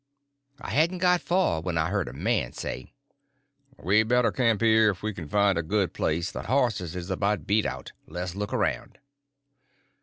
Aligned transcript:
I 0.59 0.71
hadn't 0.71 0.97
got 0.97 1.21
far 1.21 1.61
when 1.61 1.77
I 1.77 1.89
hear 1.91 2.01
a 2.01 2.11
man 2.11 2.53
say: 2.53 2.91
"We 3.77 4.01
better 4.01 4.31
camp 4.31 4.61
here 4.61 4.89
if 4.89 5.03
we 5.03 5.13
can 5.13 5.27
find 5.27 5.59
a 5.59 5.61
good 5.61 5.93
place; 5.93 6.31
the 6.31 6.41
horses 6.41 6.95
is 6.95 7.11
about 7.11 7.45
beat 7.45 7.67
out. 7.67 7.91
Let's 8.07 8.33
look 8.33 8.51
around." 8.51 8.97